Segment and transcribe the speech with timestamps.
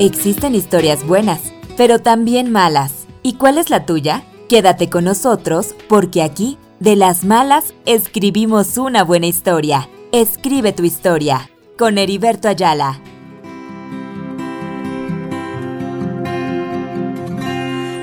[0.00, 3.06] Existen historias buenas, pero también malas.
[3.22, 4.24] ¿Y cuál es la tuya?
[4.48, 9.88] Quédate con nosotros porque aquí, de las malas, escribimos una buena historia.
[10.10, 11.48] Escribe tu historia
[11.78, 13.00] con Heriberto Ayala.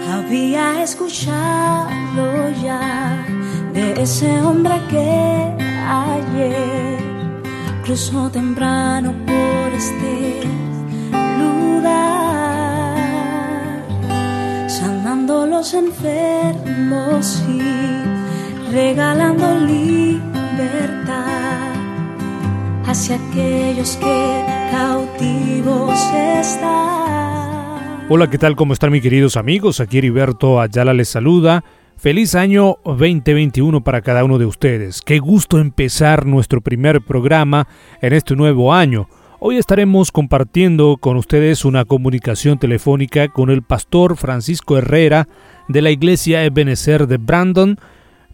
[0.09, 3.25] Había escuchado ya
[3.73, 5.53] de ese hombre que
[5.89, 6.99] ayer
[7.83, 10.70] cruzó temprano por este
[14.67, 17.61] sanando los enfermos y
[18.71, 21.21] regalando libertad
[22.85, 25.99] hacia aquellos que cautivos
[26.39, 26.71] están.
[28.09, 28.55] Hola, ¿qué tal?
[28.55, 29.79] ¿Cómo están mis queridos amigos?
[29.79, 31.63] Aquí Heriberto Ayala les saluda.
[31.95, 35.01] Feliz año 2021 para cada uno de ustedes.
[35.01, 37.67] Qué gusto empezar nuestro primer programa
[38.01, 39.07] en este nuevo año.
[39.43, 45.27] Hoy estaremos compartiendo con ustedes una comunicación telefónica con el pastor Francisco Herrera
[45.67, 47.79] de la iglesia Ebenezer de Brandon,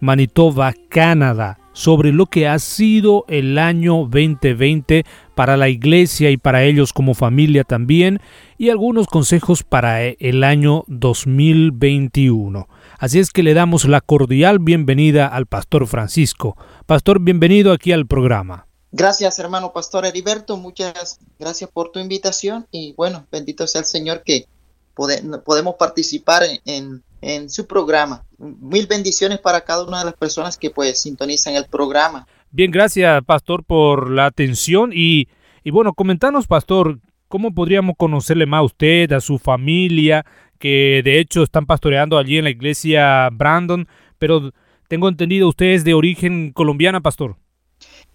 [0.02, 6.66] Manitoba, Canadá, sobre lo que ha sido el año 2020 para la iglesia y para
[6.66, 8.20] ellos como familia también,
[8.58, 12.68] y algunos consejos para el año 2021.
[13.00, 16.58] Así es que le damos la cordial bienvenida al pastor Francisco.
[16.86, 18.67] Pastor, bienvenido aquí al programa.
[18.92, 20.58] Gracias, hermano Pastor Heriberto.
[20.58, 24.46] Muchas gracias por tu invitación y bueno, bendito sea el Señor que
[24.94, 27.04] podemos participar en,
[27.50, 28.24] su programa.
[28.38, 32.28] Mil bendiciones para cada una de las personas que pues sintonizan el programa.
[32.52, 35.28] Bien, gracias, Pastor, por la atención y,
[35.64, 40.26] y bueno, comentanos, Pastor, ¿cómo podríamos conocerle más a usted, a su familia,
[40.58, 44.52] que de hecho están pastoreando allí en la iglesia Brandon, pero
[44.88, 47.36] tengo entendido, usted es de origen colombiana, Pastor.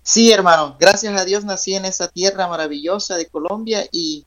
[0.04, 4.26] Sí, hermano, gracias a Dios nací en esa tierra maravillosa de Colombia y,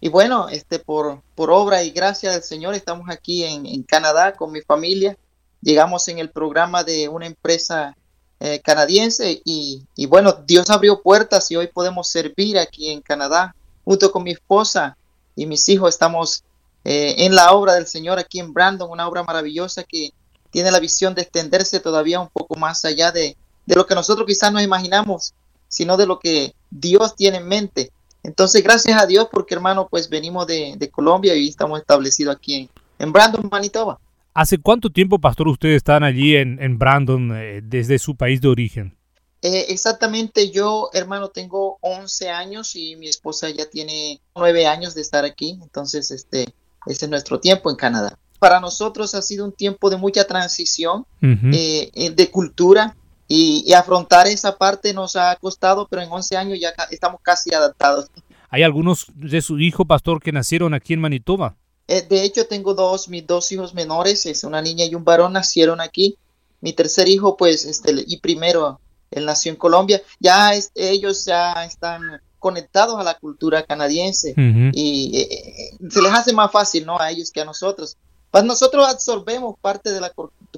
[0.00, 4.52] y bueno, este, por, por obra y gracia del Señor estamos aquí en, Canadá con
[4.52, 5.18] mi familia.
[5.60, 7.96] Llegamos en el programa de una empresa
[8.38, 13.56] eh, canadiense y, y, bueno, Dios abrió puertas y hoy podemos servir aquí en Canadá
[13.84, 14.96] junto con mi esposa
[15.34, 15.88] y mis hijos.
[15.88, 16.44] Estamos
[16.84, 20.10] eh, en la obra del Señor aquí en Brandon, una obra maravillosa que
[20.50, 24.26] tiene la visión de extenderse todavía un poco más allá de, de lo que nosotros
[24.26, 25.34] quizás nos imaginamos,
[25.68, 27.90] sino de lo que Dios tiene en mente.
[28.22, 32.68] Entonces, gracias a Dios, porque hermano, pues venimos de, Colombia y estamos establecidos aquí
[32.98, 33.98] en, Brandon, Manitoba.
[34.34, 38.96] ¿Hace cuánto tiempo, pastor, ustedes están allí en, Brandon eh, desde su país de origen?
[39.42, 45.02] Eh, exactamente, yo, hermano, tengo 11 años y mi esposa ya tiene 9 años de
[45.02, 46.52] estar aquí, entonces este,
[46.86, 48.18] ese es nuestro tiempo en Canadá.
[48.38, 52.96] Para nosotros ha sido un tiempo de mucha transición eh, de cultura,
[53.28, 58.06] y, afrontar esa parte nos ha costado, pero en 11 años ya estamos casi adaptados.
[58.48, 61.56] ¿Hay algunos de su hijo, pastor, que nacieron aquí en Manitoba?
[61.88, 65.32] Eh, de hecho, tengo dos, mis dos hijos menores, es una niña y un varón,
[65.32, 66.16] nacieron aquí.
[66.60, 70.00] Mi tercer hijo, pues, este, y primero, él nació en Colombia.
[70.20, 72.00] Ya ellos ya están
[72.38, 74.34] conectados a la cultura canadiense
[74.72, 76.98] y eh, eh, se les hace más fácil, ¿no?
[77.00, 77.96] A ellos que a nosotros.
[78.30, 80.12] Pues nosotros absorbemos parte de la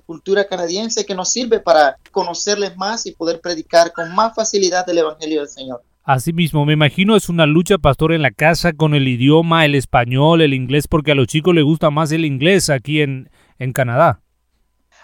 [0.09, 4.97] cultura canadiense que nos sirve para conocerles más y poder predicar con más facilidad el
[4.97, 5.83] Evangelio del Señor.
[6.03, 10.41] Asimismo, me imagino es una lucha, pastor, en la casa con el idioma, el español,
[10.41, 14.23] el inglés, porque a los chicos les gusta más el inglés aquí en, en Canadá.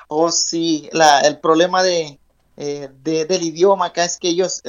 [0.08, 0.88] Oh, sí,
[1.24, 2.18] el problema de,
[2.56, 4.62] eh, del idioma acá es que ellos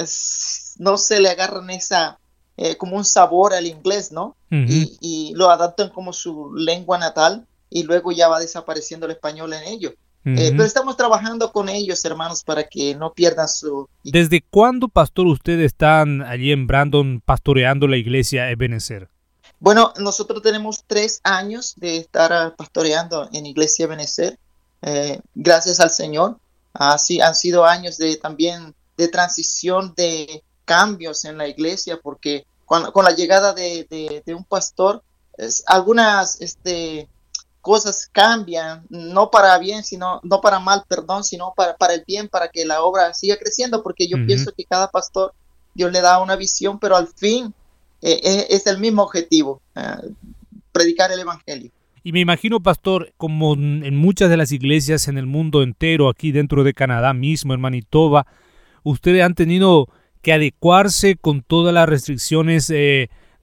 [0.78, 2.18] no se le agarran esa,
[2.58, 4.36] eh, como un sabor al inglés, ¿no?
[4.50, 9.54] y, y, lo adaptan como su lengua natal y luego ya va desapareciendo el español
[9.54, 9.64] en
[10.34, 10.40] ello.
[10.40, 13.88] Eh, pero estamos trabajando con ellos, hermanos, para que no pierdan su...
[14.02, 19.08] ¿Desde cuándo, pastor, ustedes están allí en Brandon pastoreando la iglesia Ebenezer?
[19.58, 24.38] Bueno, nosotros tenemos tres años de estar ah, pastoreando en Iglesia Ebenezer,
[24.82, 26.38] eh, gracias al Señor.
[26.74, 32.90] Así han sido años de también de transición, de cambios en la iglesia, porque con,
[32.92, 35.02] con la llegada de, de, de un pastor,
[35.38, 37.08] es, algunas este,
[37.66, 42.28] cosas cambian, no para bien, sino, no para mal, perdón, sino para, para el bien,
[42.28, 45.34] para que la obra siga creciendo, porque yo pienso que cada pastor,
[45.74, 47.52] Dios le da una visión, pero al fin
[48.02, 49.82] eh, eh, es, el mismo objetivo, eh,
[50.70, 51.72] predicar el Evangelio.
[52.04, 56.30] Y me imagino, pastor, como en muchas de las iglesias en el mundo entero, aquí
[56.30, 58.28] dentro de Canadá mismo, en Manitoba,
[58.84, 59.88] ustedes han tenido
[60.22, 62.70] que adecuarse con todas las restricciones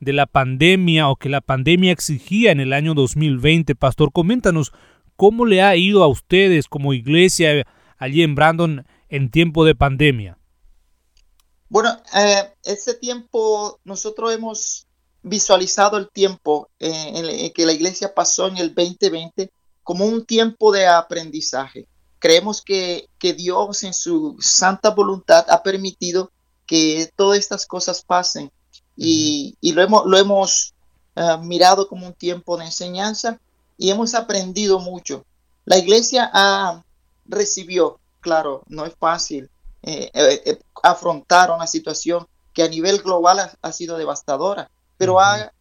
[0.03, 3.75] de la pandemia o que la pandemia exigía en el año 2020.
[3.75, 4.71] Pastor, coméntanos
[5.15, 7.65] cómo le ha ido a ustedes como iglesia
[7.97, 10.37] allí en Brandon en tiempo de pandemia.
[11.69, 14.87] Bueno, eh, ese tiempo nosotros hemos
[15.23, 19.51] visualizado el tiempo en, que la iglesia pasó en el 2020
[19.81, 21.87] como un tiempo de aprendizaje.
[22.19, 26.31] Creemos que, que Dios en su santa voluntad ha permitido
[26.65, 28.51] que todas estas cosas pasen
[28.95, 30.73] y, y lo hemos, lo hemos
[31.15, 33.39] uh, mirado como un tiempo de enseñanza
[33.77, 35.25] y hemos aprendido mucho.
[35.65, 36.83] La iglesia ha,
[37.25, 39.49] recibió, claro, no es fácil
[39.81, 45.19] eh, eh, eh, afrontar una situación que a nivel global ha, ha sido devastadora, pero
[45.19, 45.51] ha,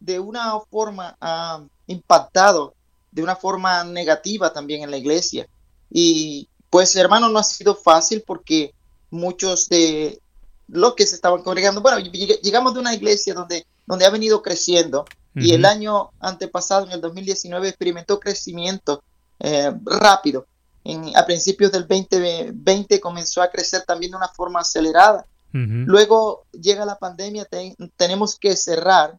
[0.00, 2.74] de una forma ha impactado
[3.10, 5.48] de una forma negativa también en la iglesia.
[5.90, 8.74] Y pues hermano, no ha sido fácil porque
[9.10, 10.20] muchos de
[10.68, 15.04] los que se estaban congregando, bueno, llegamos de una iglesia donde, donde ha venido creciendo
[15.34, 19.02] y el año antepasado, en el 2019, experimentó crecimiento
[19.38, 20.46] eh, rápido.
[20.84, 25.24] En, a principios del 2020 comenzó a crecer también de una forma acelerada.
[25.50, 27.48] Luego llega la pandemia,
[27.96, 29.18] tenemos que cerrar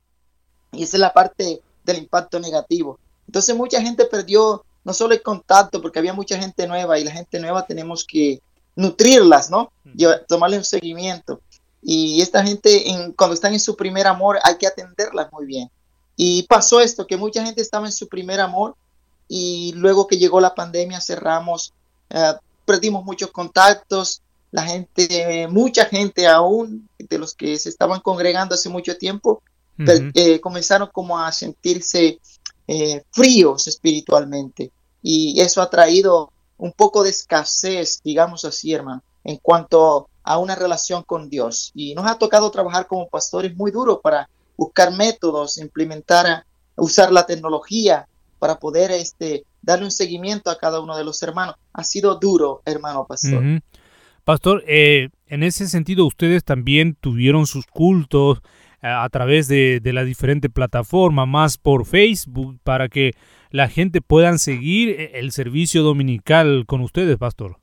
[0.72, 3.00] y esa es la parte del impacto negativo.
[3.28, 7.12] Entonces mucha gente perdió no solo el contacto, porque había mucha gente nueva y la
[7.12, 8.42] gente nueva tenemos que
[8.80, 9.72] nutrirlas, ¿no?
[10.28, 11.42] tomarle un seguimiento.
[11.82, 15.70] Y esta gente, en, cuando están en su primer amor, hay que atenderlas muy bien.
[16.16, 18.76] Y pasó esto, que mucha gente estaba en su primer amor
[19.28, 21.74] y luego que llegó la pandemia cerramos,
[22.10, 22.34] eh,
[22.66, 24.22] perdimos muchos contactos,
[24.52, 29.42] la gente, mucha gente aún de los que se estaban congregando hace mucho tiempo,
[29.78, 32.20] eh, comenzaron como a sentirse
[32.68, 34.72] eh, fríos espiritualmente
[35.02, 40.56] y eso ha traído un poco de escasez, digamos así, hermano, en cuanto a una
[40.56, 41.72] relación con Dios.
[41.74, 46.44] Y nos ha tocado trabajar como pastores muy duro para buscar métodos, implementar,
[46.76, 48.08] usar la tecnología
[48.38, 51.56] para poder este, darle un seguimiento a cada uno de los hermanos.
[51.74, 53.62] Ha sido duro, hermano pastor.
[54.26, 58.40] Pastor, eh, en ese sentido, ustedes también tuvieron sus cultos
[58.82, 63.14] eh, a través de, de la diferente plataforma, más por Facebook, para que
[63.50, 67.60] la gente pueda seguir eh, el servicio dominical con ustedes, Pastor.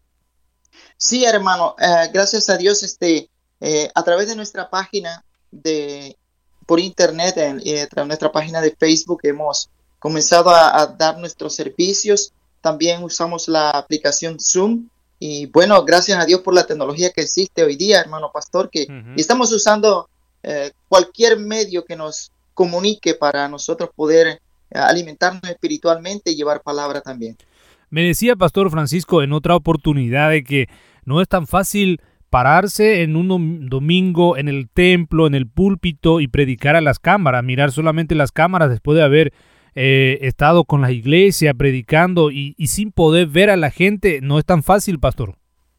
[0.99, 1.75] Sí, hermano,
[2.13, 3.31] gracias a Dios, este,
[3.95, 6.17] a través de nuestra página de
[6.67, 12.33] por internet, en, en nuestra página de Facebook, hemos comenzado a, dar nuestros servicios.
[12.61, 14.89] También usamos la aplicación Zoom.
[15.19, 18.87] Y bueno, gracias a Dios por la tecnología que existe hoy día, hermano pastor, que
[19.17, 20.11] estamos usando
[20.43, 24.41] eh, cualquier medio que nos comunique para nosotros poder eh,
[24.71, 27.37] alimentarnos espiritualmente y llevar palabra también.
[27.91, 30.67] Me decía Pastor Francisco en otra oportunidad de que
[31.05, 36.29] no es tan fácil pararse en un domingo en el templo, en el púlpito y
[36.29, 39.33] predicar a las cámaras, mirar solamente las cámaras después de haber
[39.75, 44.45] eh, estado con la iglesia predicando y, sin poder ver a la gente, no es
[44.45, 45.37] tan fácil, pastor.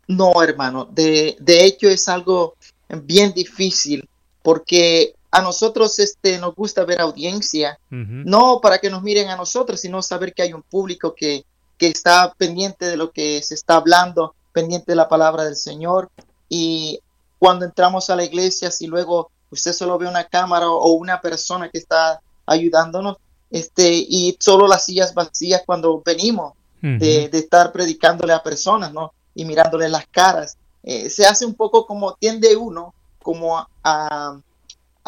[0.08, 2.56] No, hermano, de, de hecho es algo
[3.04, 4.08] bien difícil
[4.42, 9.80] porque a nosotros este, nos gusta ver audiencia, no para que nos miren a nosotros,
[9.82, 11.46] sino saber que hay un público que,
[11.78, 16.10] que está pendiente de lo que se está hablando, pendiente de la palabra del Señor.
[16.50, 17.00] Y
[17.40, 21.70] cuando entramos a la iglesia, si luego usted solo ve una cámara o una persona
[21.70, 23.18] que está ayudándonos,
[23.50, 29.14] este, y solo las sillas vacías cuando venimos de, estar predicándole a personas, ¿no?
[29.36, 30.58] Y mirándole las caras.
[30.84, 34.40] Eh, se hace un poco como tiende uno como a, a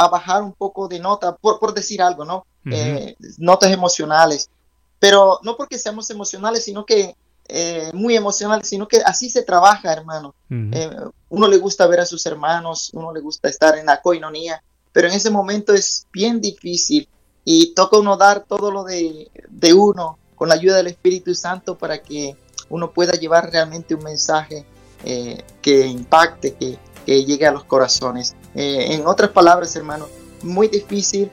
[0.08, 2.46] bajar un poco de nota, por, por decir algo, ¿no?
[2.72, 4.50] Eh, notas emocionales.
[5.00, 7.16] Pero no porque seamos emocionales, sino que
[7.48, 10.36] eh, muy emocionales, sino que así se trabaja, hermano.
[11.30, 15.08] uno le gusta ver a sus hermanos, uno le gusta estar en la coinonía, pero
[15.08, 17.08] en ese momento es bien difícil
[17.52, 19.30] y toca uno dar todo lo de,
[19.76, 22.36] uno con la ayuda del Espíritu Santo para que
[22.70, 24.66] uno pueda llevar realmente un mensaje
[25.04, 26.78] eh, que impacte, que,
[27.08, 28.36] llegue a los corazones.
[28.56, 30.08] Eh, en otras palabras, hermano,
[30.42, 31.30] muy difícil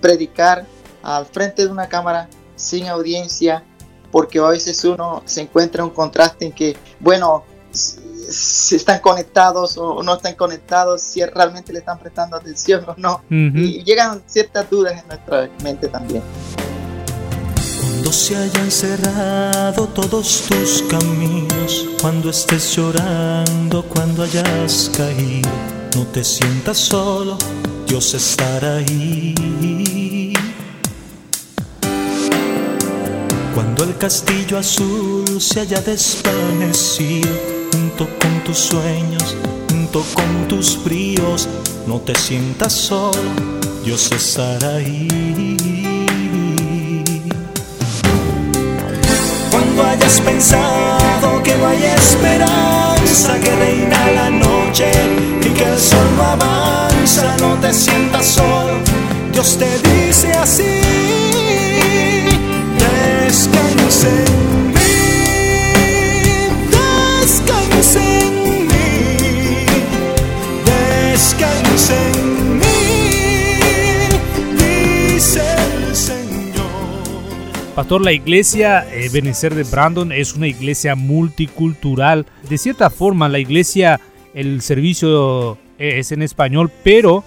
[0.00, 0.66] predicar
[1.02, 3.64] al frente de una cámara sin audiencia,
[4.10, 10.02] porque a veces uno se encuentra un contraste en que, bueno, si están conectados o
[10.02, 13.22] no están conectados, si realmente le están prestando atención o no.
[13.30, 16.22] Y llegan ciertas dudas en nuestra mente también.
[17.80, 25.48] Cuando se hayan cerrado todos tus caminos, cuando estés llorando, cuando hayas caído,
[25.98, 27.36] no te sientas solo,
[27.88, 30.32] Dios estará ahí.
[33.52, 37.34] Cuando el castillo azul se haya desvanecido,
[37.72, 39.34] junto con tus sueños,
[39.68, 41.48] junto con tus bríos,
[41.88, 43.30] no te sientas solo,
[43.84, 45.08] Dios estará ahí.
[49.50, 55.17] Cuando hayas pensado que no hay esperanza, que reina la noche
[57.78, 58.72] sientas solo,
[59.32, 60.64] Dios te dice así,
[62.76, 64.80] descanse en mí,
[67.20, 69.66] descanse en mí,
[70.64, 72.76] descanse en mí,
[75.14, 75.42] dice
[75.86, 76.66] el Señor.
[77.76, 82.26] Pastor, la iglesia eh, Benecer de Brandon es una iglesia multicultural.
[82.50, 84.00] De cierta forma, la iglesia,
[84.34, 87.22] el servicio eh, es en español, pero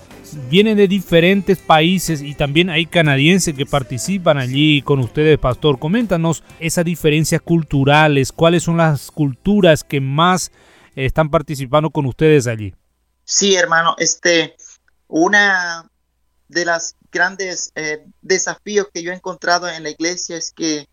[0.49, 5.79] vienen de diferentes países y también hay canadienses que participan allí con ustedes, pastor.
[5.79, 10.51] Coméntanos esas diferencias culturales, cuáles son las culturas que más
[10.95, 12.73] están participando con ustedes allí.
[13.23, 14.55] Sí, hermano, este,
[15.07, 15.89] una
[16.47, 20.87] de las grandes eh, desafíos que yo he encontrado en la iglesia es que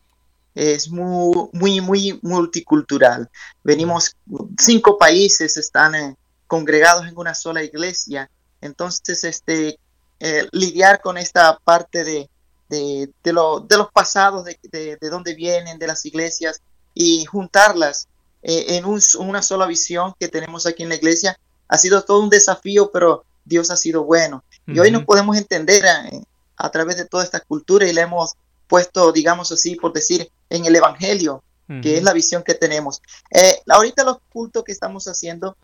[0.55, 3.29] es muy, muy, muy multicultural.
[3.63, 4.17] Venimos,
[4.59, 6.17] cinco países están eh,
[6.47, 9.79] congregados en una sola iglesia entonces, este,
[10.21, 12.29] eh, lidiar con esta parte de,
[12.69, 14.59] de, de, lo, de los pasados, de,
[15.01, 16.61] de, dónde vienen, de las iglesias,
[16.93, 18.09] y juntarlas
[18.43, 21.39] eh, en un, una sola visión que tenemos aquí en la iglesia,
[21.69, 24.43] ha sido todo un desafío, pero Dios ha sido bueno.
[24.67, 26.23] Y hoy nos podemos entender eh,
[26.57, 28.35] a, través de toda esta cultura y le hemos
[28.67, 31.43] puesto, digamos así, por decir, en el Evangelio,
[31.83, 33.03] que es la visión que tenemos.
[33.69, 35.57] ahorita los cultos que estamos haciendo,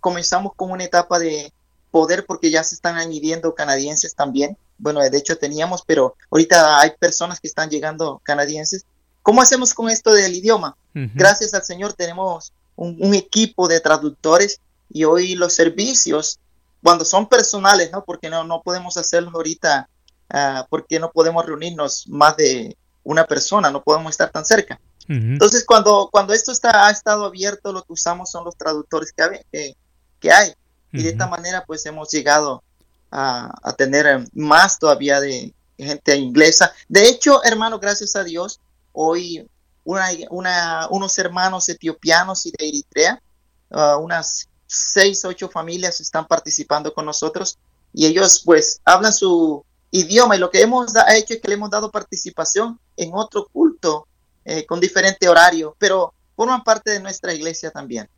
[0.00, 1.52] comenzamos con una etapa de,
[1.94, 4.58] poder porque ya se están añadiendo canadienses también.
[4.78, 8.84] Bueno, de hecho teníamos, pero ahorita hay personas que están llegando canadienses.
[9.22, 10.76] ¿Cómo hacemos con esto del idioma?
[10.92, 14.60] Gracias al Señor tenemos un, equipo de traductores
[14.90, 16.40] y hoy los servicios,
[16.82, 18.04] cuando son personales, ¿no?
[18.04, 19.88] Porque no, no podemos hacerlo ahorita,
[20.32, 24.80] uh, porque no podemos reunirnos más de una persona, no podemos estar tan cerca.
[25.06, 29.46] Entonces, cuando, cuando esto está, ha estado abierto, lo que usamos son los traductores que,
[29.52, 29.76] que,
[30.18, 30.54] que hay
[30.94, 32.62] y de esta manera pues hemos llegado
[33.10, 36.72] a, tener eh, más todavía de gente inglesa.
[36.88, 38.60] De hecho, hermano, gracias a Dios,
[38.92, 39.48] hoy
[39.84, 43.22] una, unos hermanos etiopianos y de Eritrea,
[43.70, 47.58] uh, unas seis, ocho familias están participando con nosotros
[47.92, 51.70] y ellos pues hablan su idioma y lo que hemos hecho es que le hemos
[51.70, 54.08] dado participación en otro culto
[54.44, 58.08] eh, con diferente horario, pero forman parte de nuestra iglesia también.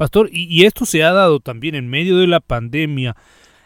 [0.00, 3.16] Pastor, y, esto se ha dado también en medio de la pandemia.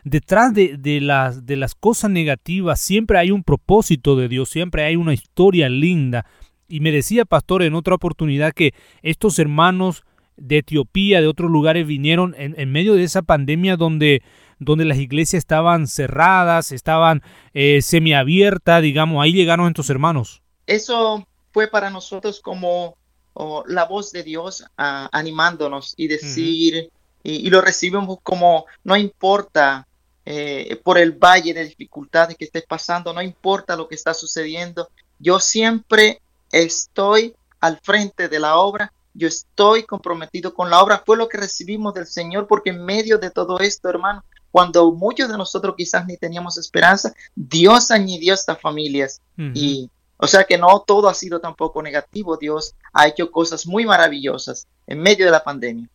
[0.03, 5.69] Detrás de, las, cosas negativas siempre hay un propósito de Dios, siempre hay una historia
[5.69, 6.27] linda.
[6.67, 10.03] Y me decía, pastor, en otra oportunidad que estos hermanos
[10.37, 14.25] de Etiopía, de otros lugares, vinieron en, medio de esa pandemia donde,
[14.59, 17.23] donde las iglesias estaban cerradas, estaban
[17.53, 20.43] eh, semiabiertas, digamos, ahí llegaron estos hermanos.
[20.67, 22.97] Eso fue para nosotros como
[23.35, 26.91] o la voz de Dios ah, animándonos y decir,
[27.23, 29.87] y, lo recibimos como, no importa
[30.25, 34.89] eh, por el valle de dificultades que estés pasando, no importa lo que está sucediendo,
[35.19, 36.21] yo siempre
[36.53, 41.39] estoy al frente de la obra, yo estoy comprometido con la obra, fue lo que
[41.39, 46.07] recibimos del Señor, porque en medio de todo esto, hermano, cuando muchos de nosotros quizás
[46.07, 51.41] ni teníamos esperanza, Dios añadió estas familias y o sea que no todo ha sido
[51.41, 52.37] tampoco negativo.
[52.37, 55.89] Dios ha hecho cosas muy maravillosas en medio de la pandemia.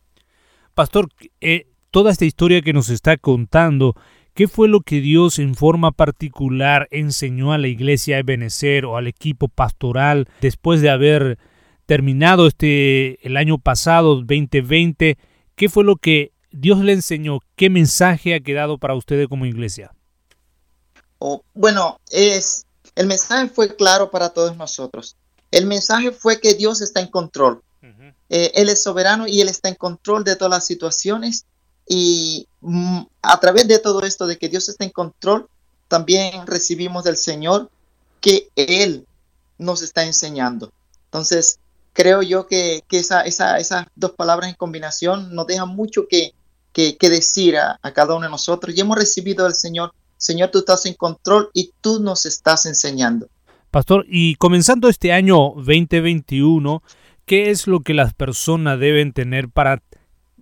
[0.74, 1.08] Pastor,
[1.40, 3.94] eh, toda esta historia que nos está contando,
[4.34, 8.96] ¿qué fue lo que Dios en forma particular enseñó a la iglesia de Benecer o
[8.96, 11.38] al equipo pastoral después de haber
[11.86, 15.18] terminado este el año pasado 2020?
[15.56, 17.40] ¿Qué fue lo que Dios le enseñó?
[17.56, 19.92] ¿Qué mensaje ha quedado para ustedes como iglesia?
[21.18, 25.16] Oh, bueno, es el mensaje fue claro para todos nosotros.
[25.50, 27.62] El mensaje fue que Dios está en control.
[28.28, 31.46] Eh, él es soberano y Él está en control de todas las situaciones.
[31.88, 35.48] Y mm, a través de todo esto, de que Dios está en control,
[35.88, 37.68] también recibimos del Señor
[38.20, 39.06] que Él
[39.58, 40.72] nos está enseñando.
[41.06, 41.58] Entonces,
[41.92, 46.32] creo yo que, esa, esas dos palabras en combinación nos dejan mucho que,
[46.72, 48.76] que, decir a, a, cada uno de nosotros.
[48.76, 53.28] Y hemos recibido del Señor Señor, tú estás en control y tú nos estás enseñando.
[53.70, 56.82] Pastor, y comenzando este año 2021,
[57.24, 59.82] ¿qué es lo que las personas deben tener para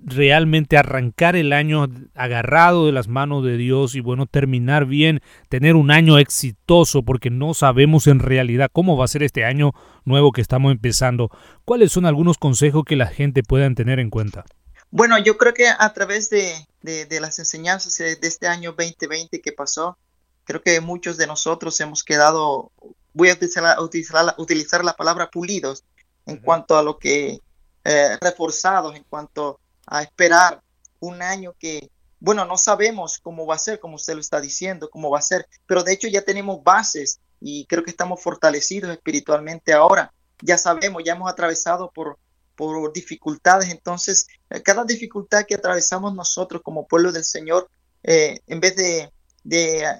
[0.04, 5.76] realmente arrancar el año agarrado de las manos de Dios y bueno, terminar bien, tener
[5.76, 9.72] un año exitoso porque no sabemos en realidad cómo va a ser este año
[10.04, 11.30] nuevo que estamos empezando.
[11.64, 14.44] ¿Cuáles son algunos consejos que la gente puedan tener en cuenta?
[14.90, 19.98] Bueno, yo creo que a través de, las enseñanzas de este año 2020 que pasó,
[20.44, 22.72] creo que muchos de nosotros hemos quedado,
[23.12, 25.84] voy a utilizar, utilizar, utilizar la palabra pulidos
[26.24, 27.40] en cuanto a lo que,
[27.84, 30.62] eh, reforzados en cuanto a esperar
[31.00, 34.88] un año que, bueno, no sabemos cómo va a ser, como usted lo está diciendo,
[34.88, 38.90] cómo va a ser, pero de hecho ya tenemos bases y creo que estamos fortalecidos
[38.90, 40.12] espiritualmente ahora.
[40.40, 42.18] Ya sabemos, ya hemos atravesado por
[42.58, 43.70] por dificultades.
[43.70, 44.26] Entonces,
[44.64, 47.70] cada dificultad que atravesamos nosotros como pueblo del Señor,
[48.02, 49.08] en vez de,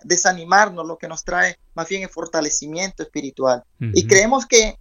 [0.02, 3.62] desanimarnos, lo que nos trae más bien es fortalecimiento espiritual.
[3.78, 4.76] Y creemos que,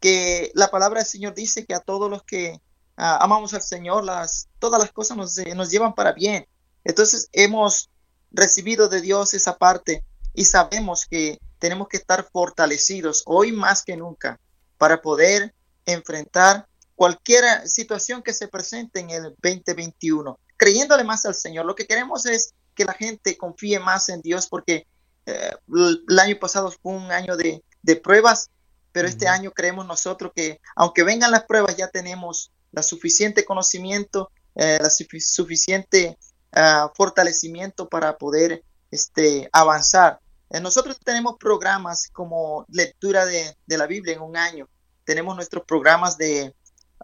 [0.00, 2.58] que la palabra del Señor dice que a todos los que
[2.96, 6.46] amamos al Señor, las, todas las cosas nos, nos llevan para bien.
[6.84, 7.90] Entonces hemos
[8.30, 13.98] recibido de Dios esa parte y sabemos que tenemos que estar fortalecidos hoy más que
[13.98, 14.40] nunca
[14.78, 16.66] para poder enfrentar
[17.00, 21.64] cualquier situación que se presente en el 2021, creyéndole más al Señor.
[21.64, 24.86] Lo que queremos es que la gente confíe más en Dios porque
[25.24, 27.62] eh, el año pasado fue un año de,
[28.04, 28.50] pruebas,
[28.92, 34.30] pero este año creemos nosotros que aunque vengan las pruebas ya tenemos la suficiente conocimiento,
[34.54, 36.18] eh, la suficiente
[36.52, 40.20] ah, fortalecimiento para poder este, avanzar.
[40.50, 44.68] Eh, nosotros tenemos programas como lectura de, la Biblia en un año.
[45.04, 46.54] Tenemos nuestros programas de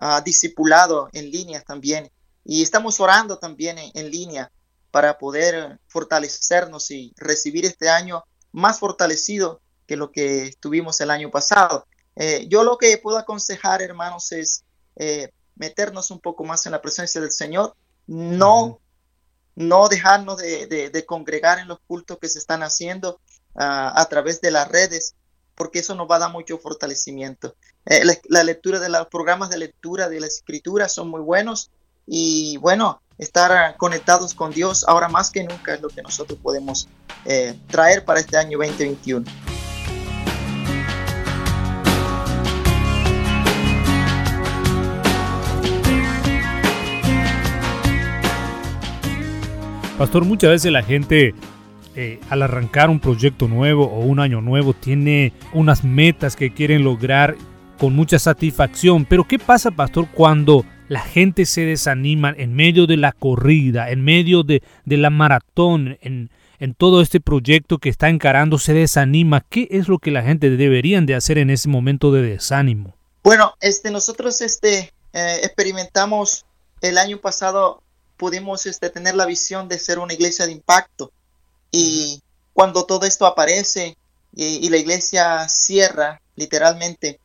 [0.00, 2.11] uh, discipulado en línea también.
[2.45, 4.53] Y estamos orando también en, línea
[4.91, 11.31] para poder fortalecernos y recibir este año más fortalecido que lo que tuvimos el año
[11.31, 11.87] pasado.
[12.15, 14.65] Eh, yo lo que puedo aconsejar, hermanos, es
[14.97, 17.75] eh, meternos un poco más en la presencia del Señor,
[18.07, 18.81] no,
[19.55, 23.21] no dejarnos de, congregar en los cultos que se están haciendo
[23.55, 25.15] ah, a través de las redes,
[25.57, 27.57] porque eso nos va a dar mucho fortalecimiento.
[27.87, 31.71] Eh, la, lectura de los programas de lectura de la escritura son muy buenos
[32.07, 36.89] y bueno, estar conectados con Dios ahora más que nunca es lo que nosotros podemos
[37.25, 39.25] eh, traer para este año 2021.
[49.99, 51.35] Pastor, muchas veces la gente
[51.97, 56.85] eh, al arrancar un proyecto nuevo o un año nuevo tiene unas metas que quieren
[56.85, 57.37] lograr
[57.78, 59.06] con mucha satisfacción.
[59.06, 64.04] Pero ¿qué pasa, pastor, cuando la gente se desanima en medio de la corrida, en
[64.04, 66.30] medio de, la maratón, en,
[66.76, 69.41] todo este proyecto que está encarando, se desanima?
[69.49, 72.95] ¿Qué es lo que la gente deberían de hacer en ese momento de desánimo?
[73.23, 76.45] Bueno, este, nosotros este, eh, experimentamos
[76.82, 77.82] el año pasado
[78.17, 81.11] pudimos este, tener la visión de ser una iglesia de impacto.
[81.71, 83.97] Y cuando todo esto aparece
[84.35, 87.21] y, la iglesia cierra, literalmente,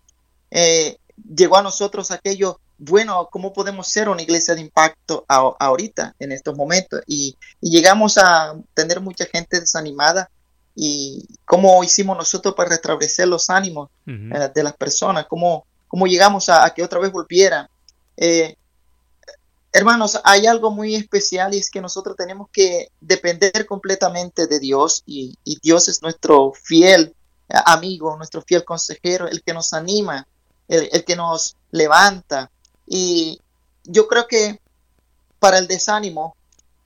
[0.50, 0.98] eh,
[1.36, 6.56] llegó a nosotros aquello, bueno, ¿cómo podemos ser una iglesia de impacto ahorita, en estos
[6.56, 7.02] momentos?
[7.06, 10.30] Y, llegamos a tener mucha gente desanimada.
[10.74, 15.26] ¿Y cómo hicimos nosotros para restablecer los ánimos eh, de las personas?
[15.28, 17.68] ¿Cómo, cómo llegamos a, que otra vez volvieran?
[18.18, 18.56] Eh,
[19.74, 25.02] Hermanos, hay algo muy especial y es que nosotros tenemos que depender completamente de Dios
[25.06, 27.16] y, Dios es nuestro fiel
[27.48, 30.28] eh, amigo, nuestro fiel consejero, el que nos anima,
[30.68, 32.52] el, que nos levanta.
[32.86, 33.40] Y
[33.86, 34.60] yo creo que
[35.40, 36.36] para el desánimo,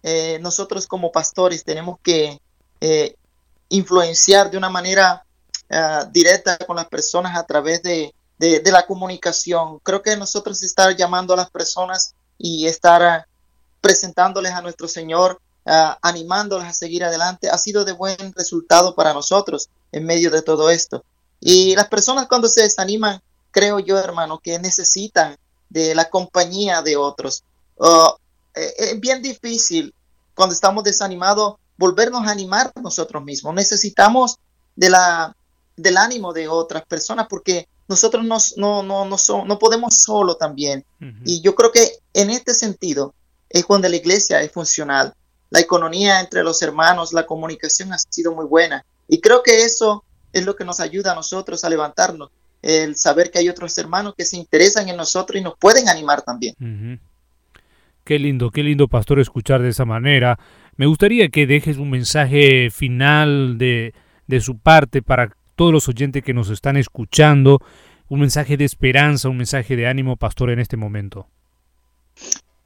[0.04, 2.39] eh, nosotros como pastores tenemos que
[2.82, 3.15] eh,
[3.69, 5.24] influenciar de una manera
[6.12, 9.80] directa con las personas a través de, de la comunicación.
[9.80, 13.28] Creo que nosotros estar llamando a las personas y estar ah,
[13.82, 19.13] presentándoles a nuestro Señor, ah, animándoles a seguir adelante, ha sido de buen resultado para
[19.13, 21.04] nosotros en medio de todo esto.
[21.39, 23.21] Y las personas cuando se desaniman,
[23.52, 25.38] creo yo, hermano, que necesitan
[25.69, 27.43] de la compañía de otros.
[28.56, 29.93] Eh, es bien difícil
[30.34, 33.54] cuando estamos desanimados volvernos a animar nosotros mismos.
[33.54, 34.38] Necesitamos
[34.76, 35.36] de la,
[35.76, 40.84] del ánimo de otras personas porque nosotros no, no, no, no, no podemos solo también.
[41.24, 43.14] Y yo creo que en este sentido
[43.50, 45.14] es cuando la iglesia es funcional.
[45.52, 48.84] La economía entre los hermanos, la comunicación ha sido muy buena.
[49.08, 52.30] Y creo que eso es lo que nos ayuda a nosotros a levantarnos,
[52.62, 56.24] el saber que hay otros hermanos que se interesan en nosotros y nos pueden animar
[56.24, 57.00] también.
[58.04, 60.40] Qué lindo, qué lindo, pastor, escuchar de esa manera.
[60.76, 63.94] Me gustaría que dejes un mensaje final de,
[64.28, 67.62] de su parte para todos los oyentes que nos están escuchando,
[68.10, 71.28] un mensaje de esperanza, un mensaje de ánimo, pastor, en este momento.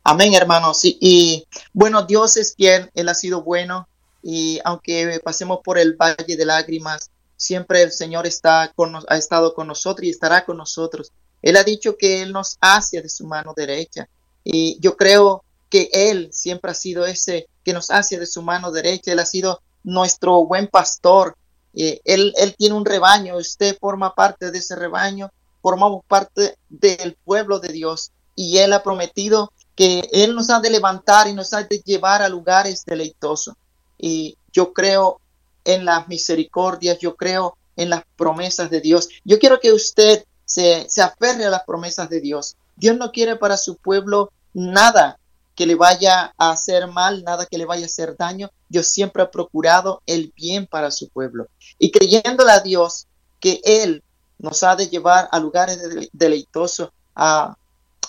[0.04, 0.82] Amén, hermanos.
[0.84, 3.88] Y, bueno, Dios es fiel, Él ha sido bueno
[4.22, 9.54] y aunque pasemos por el valle de lágrimas, siempre el Señor está con ha estado
[9.54, 11.12] con nosotros y estará con nosotros.
[11.42, 14.10] Él ha dicho que Él nos hace de su mano derecha
[14.44, 18.72] y yo creo que Él siempre ha sido ese que nos hace de su mano
[18.72, 19.12] derecha.
[19.12, 21.38] Él ha sido nuestro buen pastor
[21.74, 27.18] eh, él, él tiene un rebaño, usted forma parte de ese rebaño, formamos parte del
[27.24, 31.54] pueblo de Dios y Él ha prometido que Él nos ha de levantar y nos
[31.54, 33.56] ha de llevar a lugares deleitosos.
[33.98, 35.20] Y yo creo
[35.66, 39.10] en las misericordias, yo creo en las promesas de Dios.
[39.24, 42.56] Yo quiero que usted se, se aferre a las promesas de Dios.
[42.76, 45.20] Dios no quiere para su pueblo nada
[45.60, 48.50] que le vaya a hacer mal, nada que le vaya a hacer daño.
[48.70, 51.48] Dios siempre ha procurado el bien para su pueblo.
[51.78, 53.08] Y creyéndole a Dios
[53.42, 54.02] que Él
[54.38, 55.78] nos ha de llevar a lugares
[56.14, 57.58] deleitosos, a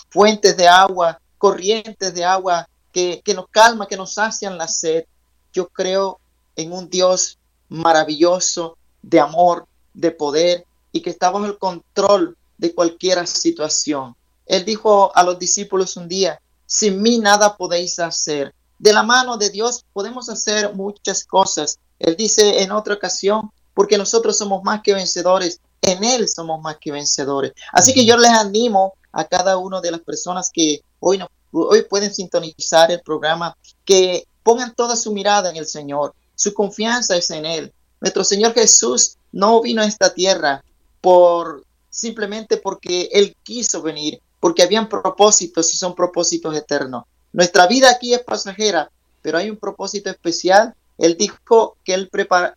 [0.09, 5.03] fuentes de agua, corrientes de agua que, que nos calma, que nos sacian la sed.
[5.51, 6.21] Yo creo
[6.55, 7.37] en un Dios
[7.67, 14.15] maravilloso, de amor, de poder y que está bajo el control de cualquier situación.
[14.45, 16.39] Él dijo a los discípulos un día,
[16.71, 18.55] sin mí nada podéis hacer.
[18.79, 21.79] De la mano de Dios podemos hacer muchas cosas.
[21.99, 26.77] Él dice en otra ocasión, porque nosotros somos más que vencedores, en Él somos más
[26.79, 27.51] que vencedores.
[27.73, 31.81] Así que yo les animo a cada una de las personas que hoy, no, hoy
[31.89, 36.15] pueden sintonizar el programa, que pongan toda su mirada en el Señor.
[36.35, 37.73] Su confianza es en Él.
[37.99, 40.63] Nuestro Señor Jesús no vino a esta tierra
[41.01, 47.05] por simplemente porque Él quiso venir, porque habían propósitos y son propósitos eternos.
[47.31, 50.75] Nuestra vida aquí es pasajera, pero hay un propósito especial.
[50.97, 52.09] Él dijo que Él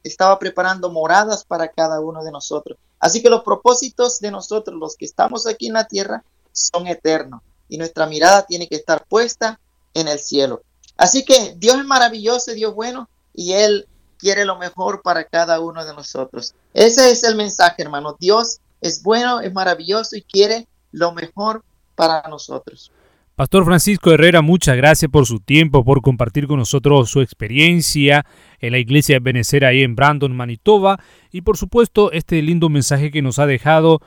[0.03, 2.79] estaba preparando moradas para cada uno de nosotros.
[2.99, 7.42] Así que los propósitos de nosotros, los que estamos aquí en la tierra, son eternos
[7.68, 9.61] y nuestra mirada tiene que estar puesta
[9.92, 10.62] en el cielo.
[10.97, 13.87] Así que Dios es maravilloso, Dios bueno y Él
[14.18, 16.55] quiere lo mejor para cada uno de nosotros.
[16.73, 18.16] Ese es el mensaje, hermano.
[18.18, 21.64] Dios es bueno, es maravilloso y quiere lo mejor
[21.95, 22.93] para nosotros.
[23.37, 28.25] Pastor Francisco Herrera, muchas gracias por su tiempo, por compartir con nosotros su experiencia
[28.61, 31.01] en la iglesia de Benecer ahí en Brandon, Manitoba,
[31.33, 34.01] y por supuesto este lindo mensaje que nos ha dejado.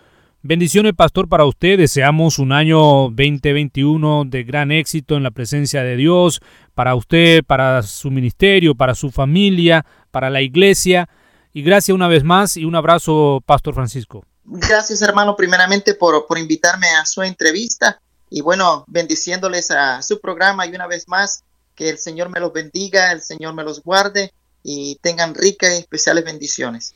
[0.44, 1.78] Bendiciones, Pastor, para usted.
[1.78, 6.40] Deseamos un año 2021 de gran éxito en la presencia de Dios,
[6.74, 11.10] para usted, para su ministerio, para su familia, para la iglesia.
[11.52, 14.24] Y gracias una vez más y un abrazo, Pastor Francisco.
[14.50, 20.66] Gracias, hermano, primeramente por, por invitarme a su entrevista y bueno, bendiciéndoles a su programa
[20.66, 21.44] y una vez más,
[21.76, 24.34] que el Señor me los bendiga, el Señor me los guarde
[24.64, 26.96] y tengan ricas y especiales bendiciones.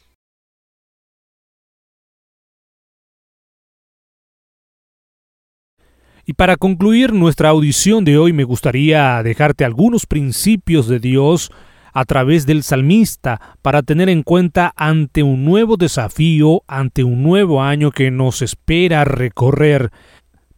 [6.26, 11.52] Y para concluir nuestra audición de hoy me gustaría dejarte algunos principios de Dios
[11.94, 17.62] a través del salmista para tener en cuenta ante un nuevo desafío, ante un nuevo
[17.62, 19.92] año que nos espera recorrer.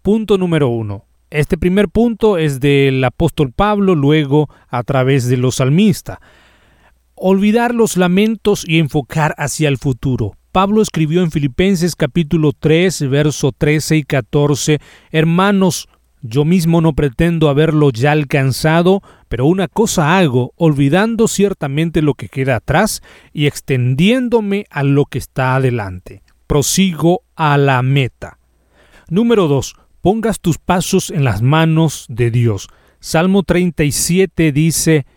[0.02, 1.06] Punto número uno.
[1.30, 6.19] Este primer punto es del apóstol Pablo, luego a través de los salmistas.
[7.15, 10.34] Olvidar los lamentos y enfocar hacia el futuro.
[10.52, 15.88] Pablo escribió en Filipenses capítulo 3, verso 13 y 14, Hermanos,
[16.22, 19.02] yo mismo no pretendo haberlo ya alcanzado,
[19.34, 23.02] pero una cosa hago, olvidando ciertamente lo que queda atrás
[23.34, 26.22] y extendiéndome a lo que está adelante.
[26.46, 28.38] Prosigo a la meta.
[29.10, 29.74] Número 2.
[30.02, 32.67] Pongas tus pasos en las manos de Dios.
[33.00, 35.08] Salmo 37 dice,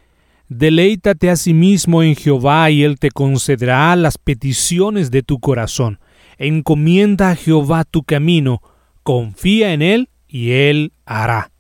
[0.48, 6.00] Deleítate a sí mismo en Jehová y Él te concederá las peticiones de tu corazón.
[6.38, 8.62] Encomienda a Jehová tu camino,
[9.02, 11.50] confía en Él y Él hará.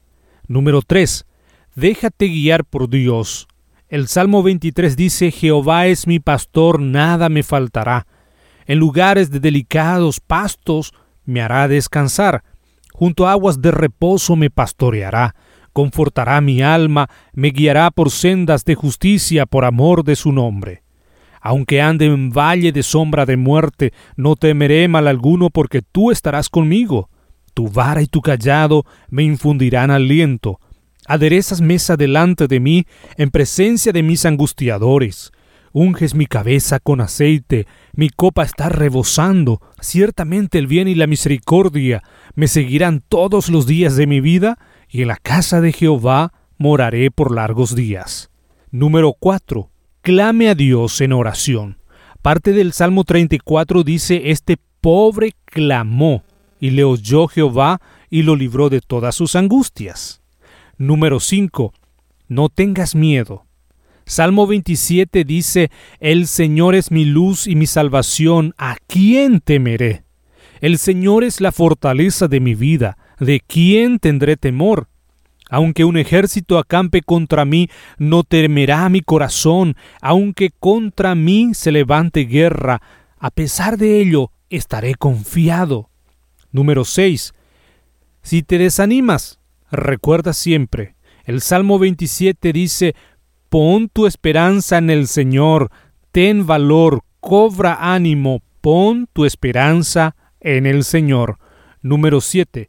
[0.48, 1.26] Número 3.
[1.76, 3.46] Déjate guiar por Dios.
[3.88, 8.08] El Salmo 23 dice, Jehová es mi pastor, nada me faltará.
[8.66, 10.92] En lugares de delicados pastos
[11.24, 12.42] me hará descansar.
[12.92, 15.36] Junto a aguas de reposo me pastoreará
[15.76, 20.82] confortará mi alma, me guiará por sendas de justicia por amor de su nombre.
[21.42, 26.48] Aunque ande en valle de sombra de muerte, no temeré mal alguno porque tú estarás
[26.48, 27.10] conmigo.
[27.52, 30.60] Tu vara y tu callado me infundirán aliento.
[31.06, 35.32] Aderezas mesa delante de mí en presencia de mis angustiadores.
[35.72, 39.60] Unges mi cabeza con aceite, mi copa está rebosando.
[39.80, 42.02] Ciertamente el bien y la misericordia
[42.34, 47.10] me seguirán todos los días de mi vida, y en la casa de Jehová moraré
[47.10, 48.30] por largos días.
[48.70, 49.70] Número 4.
[50.00, 51.78] Clame a Dios en oración.
[52.22, 56.24] Parte del Salmo 34 dice, Este pobre clamó,
[56.58, 60.22] y le oyó Jehová, y lo libró de todas sus angustias.
[60.78, 61.72] Número 5.
[62.28, 63.46] No tengas miedo.
[64.04, 70.04] Salmo 27 dice, El Señor es mi luz y mi salvación, ¿a quién temeré?
[70.60, 74.88] El Señor es la fortaleza de mi vida, ¿de quién tendré temor?
[75.48, 82.24] Aunque un ejército acampe contra mí, no temerá mi corazón, aunque contra mí se levante
[82.24, 82.82] guerra,
[83.18, 85.88] a pesar de ello estaré confiado.
[86.52, 87.32] Número 6.
[88.22, 89.40] Si te desanimas,
[89.76, 92.94] recuerda siempre, el Salmo 27 dice,
[93.48, 95.70] Pon tu esperanza en el Señor,
[96.12, 101.38] ten valor, cobra ánimo, pon tu esperanza en el Señor.
[101.82, 102.68] Número 7.